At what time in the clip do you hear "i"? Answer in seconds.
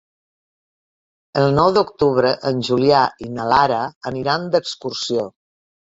3.27-3.29